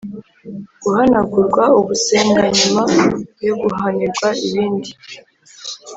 Guhanagurwa 0.83 1.63
ubusembwa 1.79 2.43
nyuma 2.57 2.83
yo 3.47 3.53
guhanirwa 3.61 4.27
ibindi 4.47 4.89